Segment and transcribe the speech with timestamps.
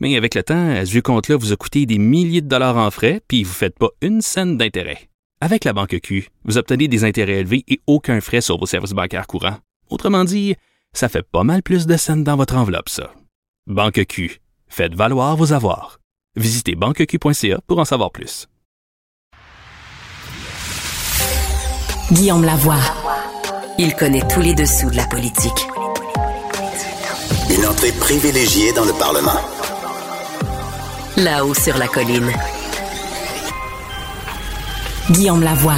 [0.00, 2.90] Mais avec le temps, ce vieux compte-là vous a coûté des milliers de dollars en
[2.90, 5.10] frais, puis vous ne faites pas une scène d'intérêt.
[5.42, 8.92] Avec la banque Q, vous obtenez des intérêts élevés et aucun frais sur vos services
[8.92, 9.58] bancaires courants.
[9.90, 10.54] Autrement dit,
[10.92, 13.12] ça fait pas mal plus de scènes dans votre enveloppe, ça.
[13.66, 16.00] Banque Q, faites valoir vos avoirs.
[16.36, 18.48] Visitez banqueq.ca pour en savoir plus.
[22.12, 22.80] Guillaume Lavoie.
[23.78, 25.66] Il connaît tous les dessous de la politique.
[27.56, 29.40] Une entrée privilégiée dans le Parlement.
[31.24, 32.30] Là-haut sur la colline.
[35.10, 35.74] Guillaume Lavoie.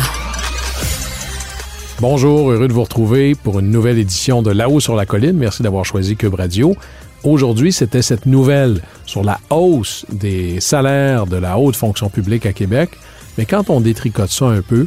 [2.00, 5.36] Bonjour, heureux de vous retrouver pour une nouvelle édition de Là-haut sur la colline.
[5.36, 6.76] Merci d'avoir choisi Cube Radio.
[7.24, 12.52] Aujourd'hui, c'était cette nouvelle sur la hausse des salaires de la haute fonction publique à
[12.52, 12.90] Québec.
[13.36, 14.86] Mais quand on détricote ça un peu,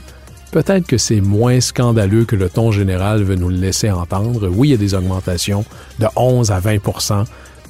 [0.52, 4.48] peut-être que c'est moins scandaleux que le ton général veut nous le laisser entendre.
[4.48, 5.66] Oui, il y a des augmentations
[6.00, 6.78] de 11 à 20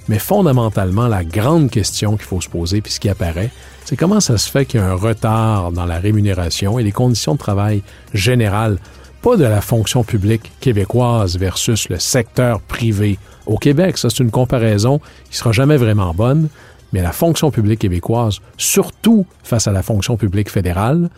[0.08, 3.52] mais fondamentalement, la grande question qu'il faut se poser, puis ce qui apparaît,
[3.86, 6.92] c'est comment ça se fait qu'il y a un retard dans la rémunération et les
[6.92, 8.78] conditions de travail générales,
[9.22, 13.18] pas de la fonction publique québécoise versus le secteur privé
[13.48, 13.98] au Québec.
[13.98, 16.50] Ça, c'est une comparaison qui sera jamais vraiment bonne,
[16.94, 21.10] mais la fonction publique québécoise, surtout face à la fonction publique fédérale,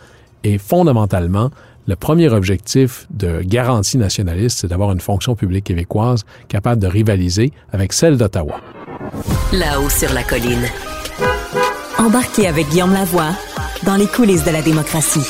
[0.44, 1.50] est fondamentalement
[1.86, 7.50] le premier objectif de garantie nationaliste, c'est d'avoir une fonction publique québécoise capable de rivaliser
[7.72, 8.60] avec celle d'Ottawa.
[9.52, 10.66] Là-haut sur la colline.
[11.98, 13.30] Embarquez avec Guillaume Lavoie
[13.84, 15.26] dans les coulisses de la démocratie.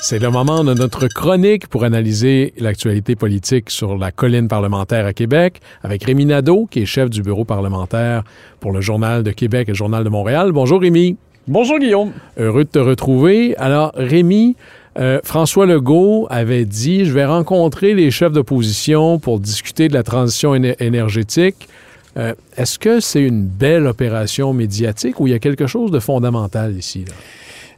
[0.00, 5.12] C'est le moment de notre chronique pour analyser l'actualité politique sur la colline parlementaire à
[5.12, 8.22] Québec avec Rémi Nadeau, qui est chef du bureau parlementaire
[8.60, 10.52] pour le Journal de Québec et le Journal de Montréal.
[10.52, 11.16] Bonjour Rémi.
[11.48, 12.12] Bonjour Guillaume.
[12.38, 13.56] Heureux de te retrouver.
[13.56, 14.56] Alors Rémi,
[14.98, 20.02] euh, François Legault avait dit Je vais rencontrer les chefs d'opposition pour discuter de la
[20.04, 21.68] transition éner- énergétique.
[22.18, 26.00] Euh, Est-ce que c'est une belle opération médiatique ou il y a quelque chose de
[26.00, 27.04] fondamental ici?
[27.06, 27.12] là?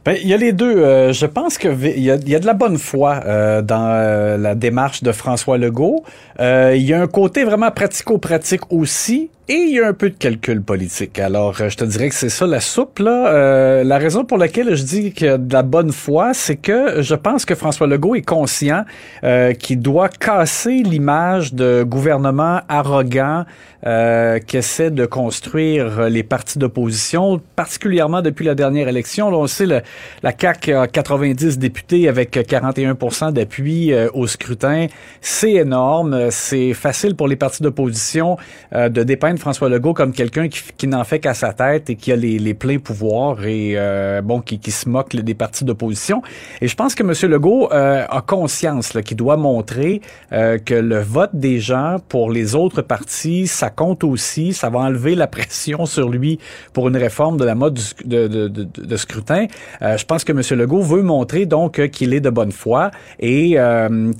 [0.03, 0.77] Ben, il y a les deux.
[0.77, 4.55] Euh, je pense que vi- il y a, de la bonne foi euh, dans la
[4.55, 6.03] démarche de François Legault.
[6.39, 9.29] Il y a un côté vraiment pratico-pratique aussi.
[9.53, 11.19] Et il y a un peu de calcul politique.
[11.19, 12.99] Alors, euh, je te dirais que c'est ça la soupe.
[12.99, 13.33] Là.
[13.33, 17.15] Euh, la raison pour laquelle je dis a de la bonne foi, c'est que je
[17.15, 18.85] pense que François Legault est conscient
[19.25, 23.43] euh, qu'il doit casser l'image de gouvernement arrogant
[23.83, 29.31] euh, qui essaie de construire les partis d'opposition, particulièrement depuis la dernière élection.
[29.31, 34.85] Là, on sait, la CAQ a 90 députés avec 41% d'appui euh, au scrutin.
[35.19, 36.29] C'est énorme.
[36.29, 38.37] C'est facile pour les partis d'opposition
[38.73, 42.11] euh, de dépeindre François Legault comme quelqu'un qui, n'en fait qu'à sa tête et qui
[42.11, 46.21] a les, pleins pouvoirs et euh, bon qui, qui se moque des partis d'opposition.
[46.61, 47.31] Et je pense que M.
[47.31, 52.55] Legault euh, a conscience qu'il doit montrer euh, que le vote des gens pour les
[52.55, 54.53] autres partis, ça compte aussi.
[54.53, 56.39] Ça va enlever la pression sur lui
[56.71, 59.47] pour une réforme de la mode de, de, scrutin.
[59.81, 60.41] Je pense que M.
[60.59, 63.57] Legault veut montrer donc qu'il est de bonne foi et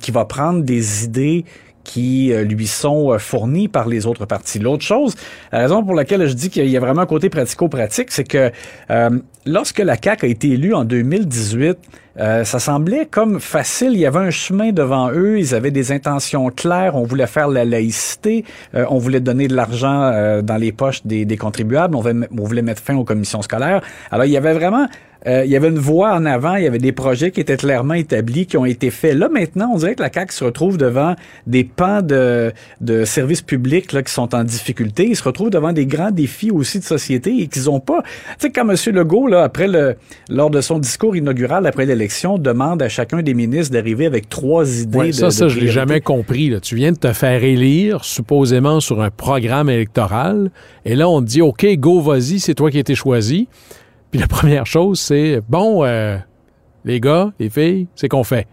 [0.00, 1.44] qu'il va prendre des idées
[1.84, 4.58] qui euh, lui sont euh, fournis par les autres partis.
[4.58, 5.14] L'autre chose,
[5.52, 8.50] la raison pour laquelle je dis qu'il y a vraiment un côté pratico-pratique, c'est que
[8.90, 9.10] euh,
[9.46, 11.78] lorsque la CAQ a été élue en 2018,
[12.18, 13.92] euh, ça semblait comme facile.
[13.92, 15.38] Il y avait un chemin devant eux.
[15.38, 16.94] Ils avaient des intentions claires.
[16.96, 18.44] On voulait faire la laïcité.
[18.74, 21.96] Euh, on voulait donner de l'argent euh, dans les poches des, des contribuables.
[21.96, 23.82] On voulait mettre fin aux commissions scolaires.
[24.10, 24.86] Alors, il y avait vraiment
[25.26, 27.56] euh, il y avait une voie en avant, il y avait des projets qui étaient
[27.56, 29.14] clairement établis, qui ont été faits.
[29.16, 31.14] Là, maintenant, on dirait que la CAQ se retrouve devant
[31.46, 35.06] des pans de, de services publics là, qui sont en difficulté.
[35.08, 38.02] Ils se retrouvent devant des grands défis aussi de société et qu'ils ont pas...
[38.02, 38.76] Tu sais, quand M.
[38.94, 39.96] Legault, là, après le,
[40.28, 44.80] lors de son discours inaugural après l'élection, demande à chacun des ministres d'arriver avec trois
[44.80, 46.50] idées Ouais, de ça, de ça, je l'ai jamais compris.
[46.50, 46.60] là.
[46.60, 50.50] Tu viens de te faire élire, supposément sur un programme électoral,
[50.84, 53.48] et là, on te dit, OK, go, vas-y, c'est toi qui as été choisi.
[54.12, 56.16] Puis la première chose, c'est, bon, euh,
[56.84, 58.46] les gars, les filles, c'est qu'on fait.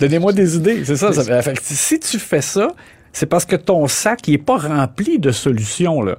[0.00, 1.12] Donnez-moi des idées, c'est ça.
[1.12, 2.68] ça fait- si tu fais ça,
[3.12, 6.02] c'est parce que ton sac n'est pas rempli de solutions.
[6.02, 6.18] Là.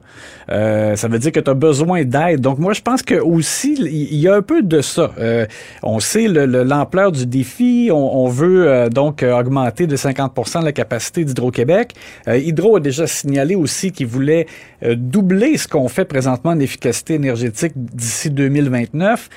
[0.50, 2.42] Euh, ça veut dire que tu as besoin d'aide.
[2.42, 5.12] Donc moi, je pense que aussi, il y a un peu de ça.
[5.18, 5.46] Euh,
[5.84, 7.90] on sait l'ampleur du défi.
[7.92, 11.94] On, veut euh, donc augmenter de 50% la capacité d'Hydro-Québec.
[12.28, 14.48] Hydro a déjà signalé aussi qu'il voulait
[14.82, 19.30] doubler ce qu'on fait présentement en efficacité énergétique d'ici 2029.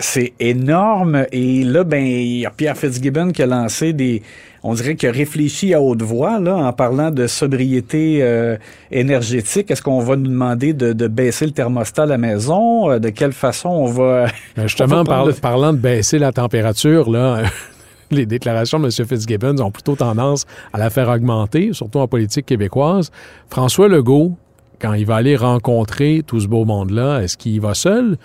[0.00, 1.26] c'est énorme.
[1.32, 4.22] Et là, ben, il y a Pierre Fitzgibbon qui a lancé des
[4.62, 8.56] on dirait qu'il a réfléchi à haute voix là, en parlant de sobriété euh,
[8.90, 9.70] énergétique.
[9.70, 12.90] Est-ce qu'on va nous demander de, baisser le thermostat à la maison?
[12.90, 14.26] Euh, de quelle façon on va...
[14.56, 17.42] Ben, justement, parlant de baisser la température, là...
[18.10, 19.06] les déclarations de M.
[19.06, 23.10] Fitzgibbon ont plutôt tendance à la faire augmenter, surtout en politique québécoise.
[23.48, 24.36] François Legault,
[24.80, 28.16] quand il va aller rencontrer tout ce beau monde-là, est-ce qu'il va seul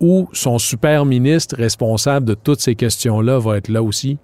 [0.00, 4.18] ou son super ministre responsable de toutes ces questions-là va être là aussi?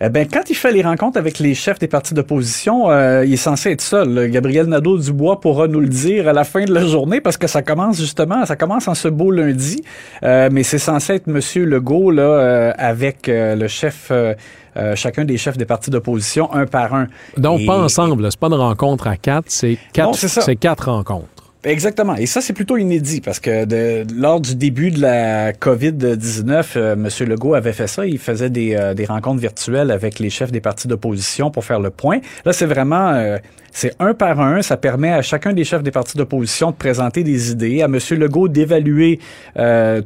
[0.00, 3.32] Eh ben, quand il fait les rencontres avec les chefs des partis d'opposition, euh, il
[3.32, 4.28] est censé être seul.
[4.30, 7.62] Gabriel Nadeau-Dubois pourra nous le dire à la fin de la journée parce que ça
[7.62, 9.82] commence justement, ça commence en ce beau lundi.
[10.22, 14.12] Euh, mais c'est censé être Monsieur Legault là, euh, avec le chef,
[14.94, 17.08] chacun des chefs des partis d'opposition, un par un.
[17.36, 21.35] Donc pas ensemble, c'est pas une rencontre à quatre, c'est quatre, c'est quatre rencontres.
[21.66, 22.14] Exactement.
[22.14, 23.66] Et ça, c'est plutôt inédit parce que
[24.14, 27.08] lors du début de la COVID-19, euh, M.
[27.28, 28.06] Legault avait fait ça.
[28.06, 31.90] Il faisait euh, des, rencontres virtuelles avec les chefs des partis d'opposition pour faire le
[31.90, 32.20] point.
[32.44, 33.36] Là, c'est vraiment...
[33.76, 34.62] Euh, c'est un par un.
[34.62, 37.98] Ça permet à chacun des chefs des partis d'opposition de présenter des idées, à M.
[38.12, 39.20] Legault d'évaluer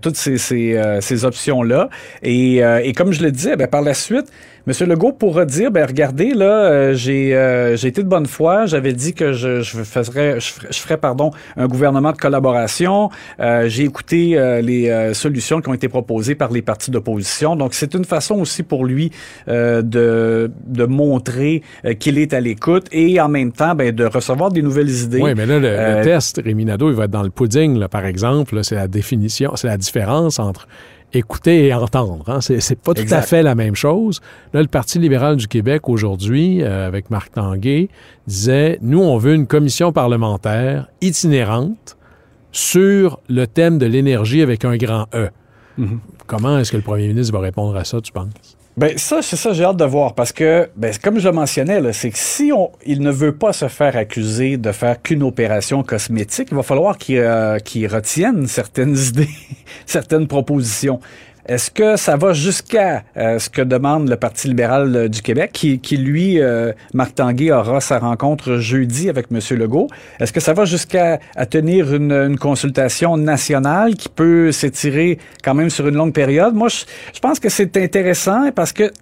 [0.02, 1.88] toutes ces, ces, ces options-là.
[2.22, 4.26] Et, et, comme je le disais, ben, par la suite,
[4.66, 4.88] M.
[4.88, 8.92] Legault pourra dire, ben regardez, là, euh, j'ai euh, j'ai été de bonne foi, j'avais
[8.92, 13.08] dit que je, je, ferais, je, ferais, pardon, un gouvernement de collaboration.
[13.40, 17.56] Euh, j'ai écouté les solutions qui ont été proposées par les partis d'opposition.
[17.56, 19.10] Donc, c'est une façon aussi pour lui
[19.46, 21.62] de, de montrer
[21.98, 25.20] qu'il est à l'écoute et en même temps, ben, de recevoir des nouvelles idées.
[25.20, 28.04] Oui, mais là, le, test, Rémi Nadeau, il va être dans le pudding, là, par
[28.04, 28.62] exemple.
[28.64, 30.66] C'est la définition, c'est la différence entre
[31.12, 32.28] écouter et entendre.
[32.28, 32.40] Hein.
[32.40, 34.20] C'est, pas tout à fait la même chose.
[34.52, 37.88] Là, le Parti libéral du Québec aujourd'hui, euh, avec Marc Tanguay,
[38.26, 41.96] disait nous, on veut une commission parlementaire itinérante
[42.52, 45.30] sur le thème de l'énergie avec un grand E.
[45.78, 45.98] Mm-hmm.
[46.26, 48.56] Comment est-ce que le premier ministre va répondre à ça, tu penses?
[48.80, 52.08] Ben ça, c'est ça, j'ai hâte de voir parce que, ben, comme je mentionnais, c'est
[52.08, 56.48] que si on, il ne veut pas se faire accuser de faire qu'une opération cosmétique,
[56.50, 57.58] il va falloir qu'il euh,
[57.90, 59.28] retienne certaines idées,
[59.84, 60.98] certaines propositions.
[61.50, 65.50] Est-ce que ça va jusqu'à euh, ce que demande le Parti libéral euh, du Québec,
[65.52, 69.40] qui, qui lui, euh, Marc Tanguay, aura sa rencontre jeudi avec M.
[69.58, 69.88] Legault?
[70.20, 71.18] Est-ce que ça va jusqu'à
[71.50, 76.54] tenir une, consultation nationale qui peut s'étirer quand même sur une longue période?
[76.54, 78.92] Moi, je pense que c'est intéressant parce que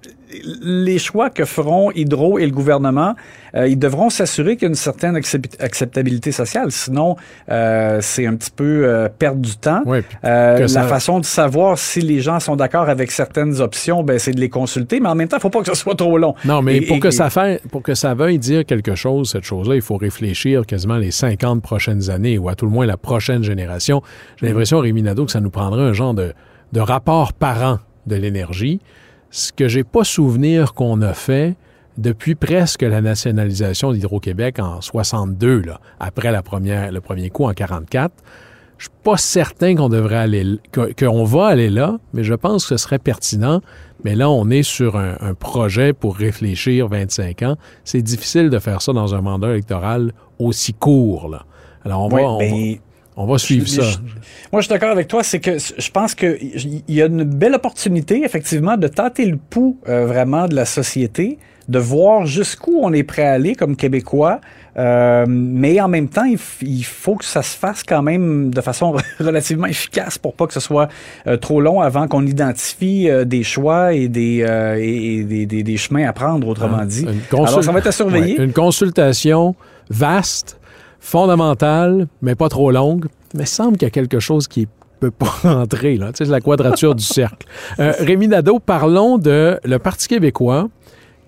[0.62, 3.14] les choix que feront Hydro et le gouvernement,
[3.54, 6.70] euh, ils devront s'assurer qu'il y a une certaine acceptabilité sociale.
[6.70, 7.16] Sinon,
[7.48, 9.82] euh, c'est un petit peu euh, perdre du temps.
[10.22, 14.40] la façon de savoir si les gens sont d'accord avec certaines options, ben, c'est de
[14.40, 15.00] les consulter.
[15.00, 16.34] Mais en même temps, il ne faut pas que ce soit trop long.
[16.44, 19.76] Non, mais pour, que ça fait, pour que ça veuille dire quelque chose, cette chose-là,
[19.76, 23.42] il faut réfléchir quasiment les 50 prochaines années ou à tout le moins la prochaine
[23.42, 24.02] génération.
[24.36, 26.32] J'ai l'impression, Rémi Nadeau, que ça nous prendrait un genre de,
[26.72, 28.80] de rapport par an de l'énergie
[29.30, 31.56] ce que j'ai pas souvenir qu'on a fait
[31.98, 37.52] depuis presque la nationalisation d'Hydro-Québec en 62, là, après la première, le premier coup en
[37.52, 38.14] 44.
[38.78, 40.60] Je suis pas certain qu'on devrait aller,
[40.96, 43.60] qu'on va aller là, mais je pense que ce serait pertinent.
[44.04, 47.56] Mais là, on est sur un, projet pour réfléchir 25 ans.
[47.82, 51.28] C'est difficile de faire ça dans un mandat électoral aussi court.
[51.28, 51.44] Là.
[51.84, 52.76] Alors, on va, on va
[53.38, 53.82] suivre ça.
[54.52, 55.22] moi, je suis d'accord avec toi.
[55.22, 59.78] C'est que je pense qu'il y a une belle opportunité, effectivement, de tâter le pouls
[59.88, 64.40] euh, vraiment de la société, de voir jusqu'où on est prêt à aller comme Québécois.
[64.76, 68.94] Euh, mais en même temps, il, faut que ça se fasse quand même de façon
[69.18, 70.88] relativement efficace pour pas que ce soit
[71.26, 74.46] euh, trop long avant qu'on identifie des choix et des,
[74.78, 77.06] et des, des, chemins à prendre, autrement ah, dit.
[77.32, 78.40] Alors, ça va être à surveiller.
[78.40, 79.56] une consultation
[79.90, 80.58] vaste
[81.00, 83.06] fondamentale, mais pas trop longue.
[83.34, 85.66] Mais semble qu'il y a quelque chose qui peut pas.
[85.70, 87.46] Tu sais, la quadrature du cercle.
[87.78, 90.68] Euh, Rémi Nadeau, parlons de le Parti québécois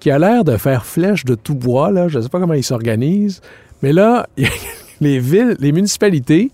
[0.01, 2.09] qui a l'air de faire flèche de tout bois, là.
[2.09, 3.41] Je ne sais pas comment il s'organise.
[3.83, 4.27] Mais là,
[5.01, 6.51] les villes, les municipalités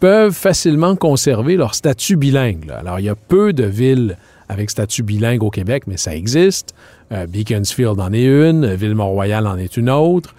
[0.00, 2.70] peuvent facilement conserver leur statut bilingue.
[2.70, 4.16] Alors, il y a peu de villes
[4.48, 6.74] avec statut bilingue au Québec, mais ça existe.
[7.12, 10.34] Euh, Beaconsfield en est une, Ville-Mont-Royal en est une autre.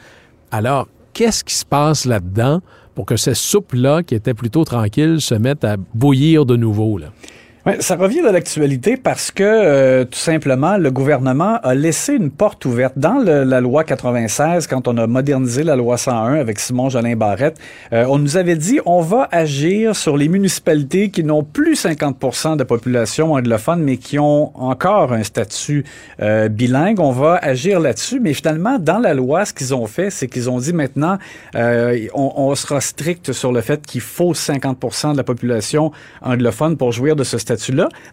[0.52, 0.88] Alors,
[1.20, 2.62] qu'est-ce qui se passe là-dedans
[2.96, 6.98] pour que cette soupe-là, qui était plutôt tranquille, se mette à bouillir de nouveau?
[7.82, 12.64] Ça revient de l'actualité parce que euh, tout simplement le gouvernement a laissé une porte
[12.64, 16.90] ouverte dans le, la loi 96 quand on a modernisé la loi 101 avec Simon
[16.90, 17.58] Jolin Barrette.
[17.92, 22.56] Euh, on nous avait dit on va agir sur les municipalités qui n'ont plus 50%
[22.56, 25.84] de population anglophone mais qui ont encore un statut
[26.22, 27.02] euh, bilingue.
[27.02, 30.50] On va agir là-dessus, mais finalement dans la loi ce qu'ils ont fait c'est qu'ils
[30.50, 31.18] ont dit maintenant
[31.54, 36.94] on, on, sera strict sur le fait qu'il faut 50% de la population anglophone pour
[36.94, 37.59] jouir de ce statut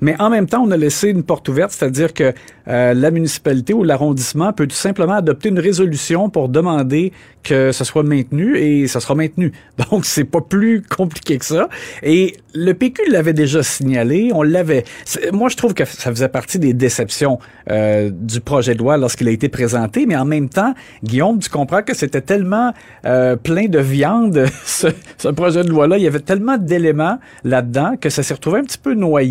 [0.01, 2.33] Mais en même temps, on a laissé une porte ouverte, c'est-à-dire que
[2.69, 7.13] euh, la municipalité ou l'arrondissement peut tout simplement adopter une résolution pour demander
[7.45, 9.53] que ce soit maintenu et ça sera maintenu.
[9.91, 11.69] Donc, c'est pas plus compliqué que ça.
[12.03, 14.85] Et le PQ l'avait déjà signalé, on l'avait.
[15.33, 17.39] Moi, je trouve que ça faisait partie des déceptions
[17.71, 20.75] euh, du projet de loi lorsqu'il a été présenté, mais en même temps,
[21.05, 22.73] Guillaume, tu comprends que c'était tellement
[23.05, 28.11] euh, plein de viande, ce projet de loi-là, il y avait tellement d'éléments là-dedans que
[28.11, 29.26] ça s'est retrouvé un petit peu noyé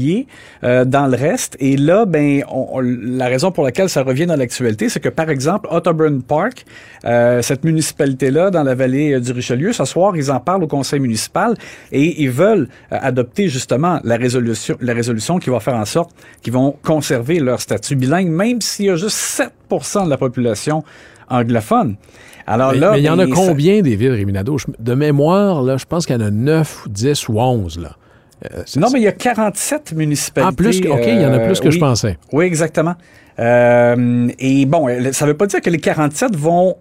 [0.63, 1.55] euh, dans le reste.
[1.59, 5.29] Et là, ben, on, la raison pour laquelle ça revient dans l'actualité, c'est que, par
[5.29, 6.65] exemple, Otterburn Park,
[7.05, 10.67] euh, cette municipalité-là, dans la vallée euh, du Richelieu, ce soir, ils en parlent au
[10.67, 11.55] conseil municipal
[11.91, 16.11] et ils veulent euh, adopter justement la résolution, la résolution qui va faire en sorte
[16.41, 20.83] qu'ils vont conserver leur statut bilingue, même s'il y a juste 7% de la population
[21.29, 21.95] anglophone.
[22.47, 24.57] Alors mais, là, mais il y en a combien des villes, Réminado?
[24.79, 27.95] De mémoire, là, je pense qu'il y en a 9, 10 ou 11, là.
[28.43, 30.53] Euh, non, mais il y a 47 municipalités.
[30.53, 32.17] Ah, plus, OK, il y en a plus que je pensais.
[32.31, 32.95] Oui, exactement.
[33.39, 36.77] Euh, et bon, ça ne veut pas dire que les 47 vont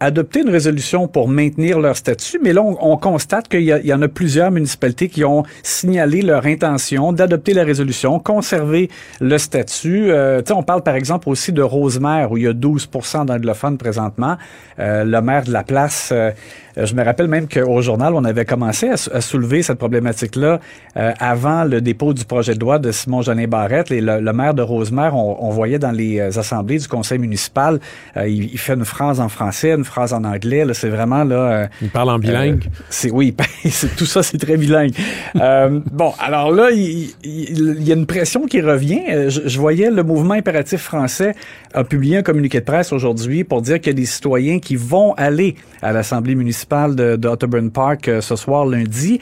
[0.00, 4.08] adopter une résolution pour maintenir leur statut, mais là, on, constate qu'il y, en a
[4.08, 10.10] plusieurs municipalités qui ont signalé leur intention d'adopter la résolution, conserver le statut.
[10.10, 14.36] Euh, on parle par exemple aussi de Rosemère, où il y a 12% d'anglophones présentement.
[14.78, 16.30] Euh, le maire de la place, euh,
[16.76, 20.60] je me rappelle même qu'au journal, on avait commencé à, soulever cette problématique-là
[20.96, 23.90] euh, avant le dépôt du projet de loi de Simon Jolin Barrette.
[23.90, 27.80] Et le, maire de Rosemère, on, on, voyait dans les assemblées du conseil municipal,
[28.16, 30.64] il, il, fait une phrase en français, phrase en anglais.
[30.72, 31.36] C'est vraiment là.
[31.36, 32.64] Euh, il parle en bilingue.
[32.66, 33.34] Euh, c'est oui,
[33.96, 34.92] tout ça, c'est très bilingue.
[35.36, 39.02] euh, bon, alors là, il, y a une pression qui revient.
[39.08, 41.34] Euh, je, voyais le mouvement impératif français
[41.72, 44.76] a publié un communiqué de presse aujourd'hui pour dire qu'il y a des citoyens qui
[44.76, 49.20] vont aller à l'Assemblée municipale de, de Park ce soir lundi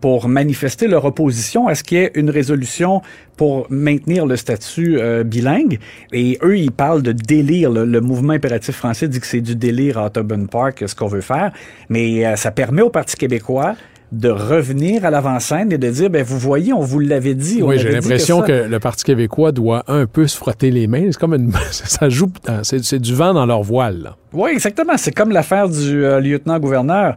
[0.00, 3.02] pour manifester leur opposition à ce qu'il y ait une résolution
[3.38, 5.78] pour maintenir le statut euh, bilingue.
[6.12, 7.70] Et eux, ils parlent de délire.
[7.70, 11.22] Le, mouvement impératif français dit que c'est du délire à Ottoburn Park, ce qu'on veut
[11.22, 11.52] faire.
[11.88, 13.74] Mais euh, ça permet au Parti québécois
[14.10, 17.62] de revenir à l'avant-scène et de dire, ben vous voyez, on vous l'avait dit.
[17.62, 21.04] Oui, j'ai l'impression que, le Parti québécois doit un peu se frotter les mains.
[21.12, 22.30] C'est comme une, ça joue,
[22.62, 24.14] c'est du vent dans leur voile.
[24.32, 24.94] Oui, exactement.
[24.96, 27.16] C'est comme l'affaire du euh, lieutenant-gouverneur,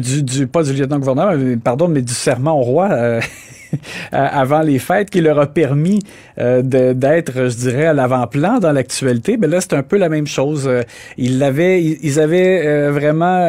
[0.00, 3.20] du, du, pas du lieutenant-gouverneur, pardon, mais du serment au roi.
[4.12, 6.00] avant les fêtes qui leur a permis
[6.38, 9.32] euh, d'être, je dirais, à l'avant-plan dans l'actualité.
[9.32, 10.66] Mais ben là, c'est un peu la même chose.
[10.66, 10.82] Euh,
[11.18, 13.46] ils l'avaient, ils, avaient euh, vraiment,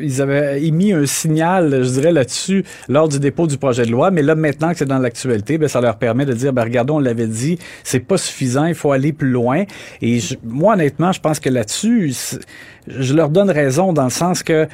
[0.00, 4.10] ils avaient émis un signal, je dirais, là-dessus lors du dépôt du projet de loi.
[4.10, 6.96] Mais là, maintenant que c'est dans l'actualité, ben, ça leur permet de dire, ben, regardons,
[6.96, 9.64] on l'avait dit, c'est pas suffisant, il faut aller plus loin.
[10.02, 12.12] Et moi, honnêtement, je pense que là-dessus,
[12.88, 14.68] je leur donne raison dans le sens que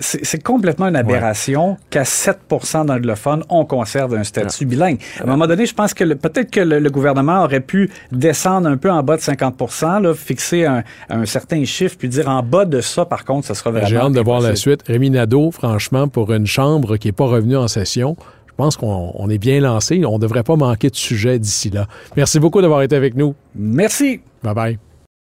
[0.00, 4.98] c'est complètement une aberration qu'à 7% d'anglophones, on conserve un statut bilingue.
[5.18, 8.76] À un moment donné, je pense que peut-être que le, gouvernement aurait pu descendre un
[8.76, 9.60] peu en bas de 50
[10.02, 10.82] là, fixer un,
[11.24, 13.86] certain chiffre, puis dire en bas de ça, par contre, ça sera vraiment.
[13.86, 14.82] J'ai hâte de voir la suite.
[14.86, 18.16] Rémi Nadeau, franchement, pour une chambre qui n'est pas revenue en session,
[18.46, 20.04] je pense qu'on est bien lancé.
[20.04, 21.86] On ne devrait pas manquer de sujet d'ici là.
[22.16, 23.34] Merci beaucoup d'avoir été avec nous.
[23.54, 24.20] Merci.
[24.42, 24.89] Bye bye.